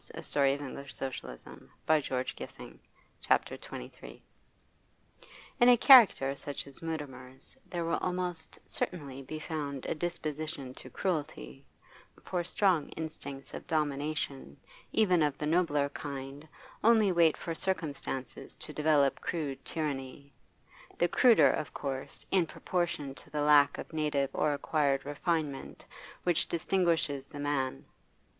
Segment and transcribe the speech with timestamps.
[0.15, 2.79] They lay in unbroken silence till both slept.
[3.21, 4.23] CHAPTER XXIII
[5.59, 10.89] In a character such as Mutimer's there will almost certainly be found a disposition to
[10.89, 11.67] cruelty,
[12.23, 14.57] for strong instincts of domination,
[14.91, 16.47] even of the nobler kind,
[16.83, 20.33] only wait for circumstances to develop crude tyranny
[20.97, 25.85] the cruder, of course, in proportion to the lack of native or acquired refinement
[26.23, 27.85] which distinguishes the man.